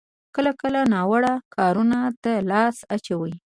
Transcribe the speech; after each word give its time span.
کله 0.35 0.51
کله 0.61 0.79
ناوړه 0.93 1.33
کارونو 1.55 1.99
ته 2.23 2.31
لاس 2.51 2.77
اچوي. 2.95 3.33